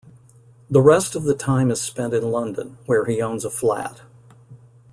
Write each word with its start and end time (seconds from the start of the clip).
The 0.67 0.81
rest 0.81 1.13
of 1.13 1.25
the 1.25 1.35
time 1.35 1.69
is 1.69 1.79
spent 1.79 2.15
in 2.15 2.31
London, 2.31 2.79
where 2.87 3.05
he 3.05 3.21
owns 3.21 3.45
a 3.45 3.51
flat. 3.51 4.01